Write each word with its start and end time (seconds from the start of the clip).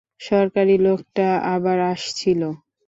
সরকারি 0.21 0.75
লোকটা, 0.85 1.25
আবার 1.53 1.77
আসছিলো? 1.91 2.49